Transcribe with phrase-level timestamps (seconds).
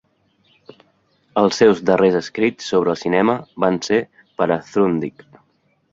[1.41, 4.03] Els seus darrers escrits sobre cinema van ser
[4.41, 5.27] per a Truthdig.